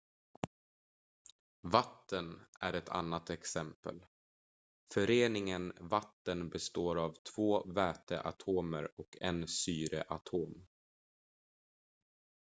vatten 1.61 2.39
är 2.59 2.73
ett 2.73 2.89
annat 2.89 3.29
exempel 3.29 4.05
föreningen 4.93 5.73
vatten 5.79 6.49
består 6.49 6.99
av 6.99 7.15
två 7.35 7.63
väteatomer 7.71 8.91
och 8.99 9.17
en 9.21 9.47
syreatom 9.47 10.67